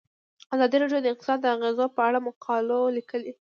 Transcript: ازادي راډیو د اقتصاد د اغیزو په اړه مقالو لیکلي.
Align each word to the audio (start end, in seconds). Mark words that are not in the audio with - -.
ازادي 0.53 0.77
راډیو 0.81 1.03
د 1.03 1.07
اقتصاد 1.13 1.39
د 1.41 1.45
اغیزو 1.55 1.85
په 1.95 2.01
اړه 2.07 2.19
مقالو 2.27 2.79
لیکلي. 2.97 3.31